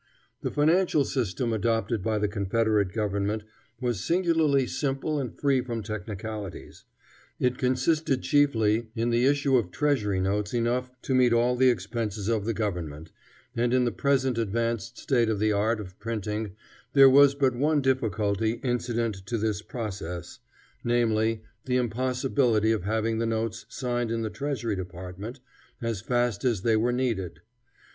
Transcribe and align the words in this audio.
The 0.41 0.49
financial 0.49 1.05
system 1.05 1.53
adopted 1.53 2.01
by 2.01 2.17
the 2.17 2.27
Confederate 2.27 2.91
government 2.91 3.43
was 3.79 4.03
singularly 4.03 4.65
simple 4.65 5.19
and 5.19 5.39
free 5.39 5.61
from 5.61 5.83
technicalities. 5.83 6.85
It 7.39 7.59
consisted 7.59 8.23
chiefly 8.23 8.87
in 8.95 9.11
the 9.11 9.27
issue 9.27 9.57
of 9.57 9.69
treasury 9.69 10.19
notes 10.19 10.55
enough 10.55 10.89
to 11.03 11.13
meet 11.13 11.33
all 11.33 11.55
the 11.55 11.69
expenses 11.69 12.29
of 12.29 12.45
the 12.45 12.53
government, 12.55 13.11
and 13.55 13.75
in 13.75 13.85
the 13.85 13.91
present 13.91 14.39
advanced 14.39 14.97
state 14.97 15.29
of 15.29 15.37
the 15.37 15.51
art 15.51 15.79
of 15.79 15.99
printing 15.99 16.55
there 16.93 17.07
was 17.07 17.35
but 17.35 17.53
one 17.55 17.79
difficulty 17.79 18.53
incident 18.63 19.17
to 19.27 19.37
this 19.37 19.61
process; 19.61 20.39
namely, 20.83 21.43
the 21.65 21.77
impossibility 21.77 22.71
of 22.71 22.85
having 22.85 23.19
the 23.19 23.27
notes 23.27 23.67
signed 23.69 24.09
in 24.09 24.23
the 24.23 24.31
Treasury 24.31 24.75
Department, 24.75 25.39
as 25.79 26.01
fast 26.01 26.43
as 26.43 26.63
they 26.63 26.75
were 26.75 26.91
needed. 26.91 27.41